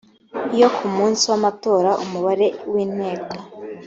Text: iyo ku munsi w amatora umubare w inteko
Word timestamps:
iyo 0.55 0.67
ku 0.75 0.85
munsi 0.95 1.23
w 1.31 1.33
amatora 1.39 1.91
umubare 2.03 2.47
w 2.71 2.73
inteko 2.83 3.33